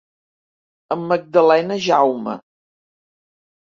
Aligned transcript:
Amb 0.95 1.05
Magdalena 1.11 1.79
Jaume. 1.89 2.37